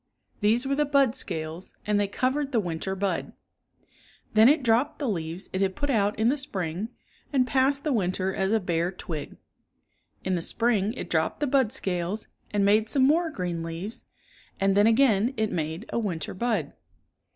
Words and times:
These 0.39 0.65
were 0.65 0.73
the 0.73 0.83
bud 0.85 1.13
scales 1.13 1.75
and 1.85 1.99
they 1.99 2.07
covered 2.07 2.51
the 2.51 2.59
winter 2.59 2.95
bud. 2.95 3.33
Then 4.33 4.49
it 4.49 4.63
dropped 4.63 4.97
the 4.97 5.07
leaves 5.07 5.47
It 5.53 5.61
had 5.61 5.75
put 5.75 5.91
out 5.91 6.17
In 6.17 6.27
the 6.29 6.39
spring 6.39 6.89
and 7.31 7.45
passe:l 7.45 7.83
the 7.83 7.93
winter 7.93 8.33
as 8.33 8.51
a 8.51 8.59
bare 8.59 8.91
twig. 8.91 9.37
In 10.23 10.33
the 10.33 10.41
spring 10.41 10.93
it 10.93 11.07
dropped 11.07 11.39
the 11.39 11.45
bud 11.45 11.71
scales, 11.71 12.25
and 12.49 12.65
made 12.65 12.89
some 12.89 13.03
more 13.05 13.29
green 13.29 13.61
leaves, 13.61 14.03
and 14.59 14.75
then 14.75 14.87
again 14.87 15.35
it 15.37 15.51
made 15.51 15.85
a 15.93 15.99
winter 15.99 16.33
bud. 16.33 16.73